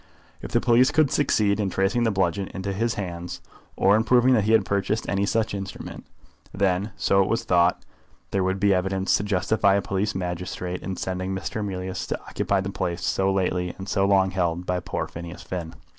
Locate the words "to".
9.17-9.23, 12.07-12.19